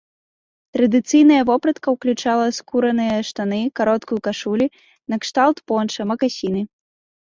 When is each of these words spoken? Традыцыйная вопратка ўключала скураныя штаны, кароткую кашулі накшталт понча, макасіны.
Традыцыйная 0.77 1.37
вопратка 1.49 1.87
ўключала 1.97 2.47
скураныя 2.61 3.19
штаны, 3.31 3.61
кароткую 3.83 4.19
кашулі 4.31 4.71
накшталт 5.11 5.67
понча, 5.71 6.01
макасіны. 6.15 6.61